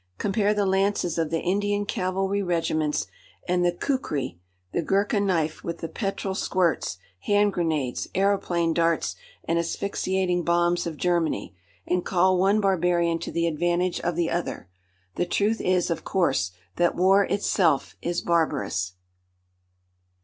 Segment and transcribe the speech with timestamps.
[0.17, 3.05] Compare the lances of the Indian cavalry regiments
[3.47, 4.39] and the kukri,
[4.71, 10.97] the Ghurka knife, with the petrol squirts, hand grenades, aëroplane darts and asphyxiating bombs of
[10.97, 11.53] Germany,
[11.85, 14.67] and call one barbarian to the advantage of the other!
[15.17, 18.93] The truth is, of course, that war itself is barbarous.